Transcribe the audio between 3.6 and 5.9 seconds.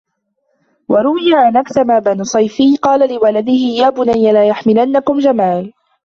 يَا بُنَيَّ لَا يَحْمِلَنَّكُمْ جَمَالُ